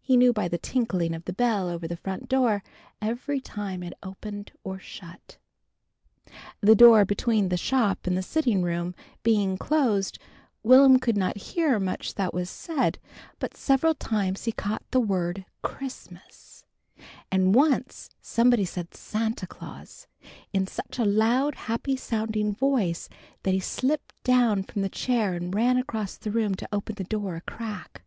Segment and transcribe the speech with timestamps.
[0.00, 2.64] He knew by the tinkling of the bell over the front door,
[3.00, 5.38] every time it opened or shut.
[6.60, 10.18] The door between the shop and sitting room being closed,
[10.64, 12.98] Will'm could not hear much that was said,
[13.38, 16.64] but several times he caught the word "Christmas,"
[17.30, 20.08] and once somebody said "Santa Claus,"
[20.52, 23.08] in such a loud happy sounding voice
[23.44, 27.04] that he slipped down from the chair and ran across the room to open the
[27.04, 28.02] door a crack.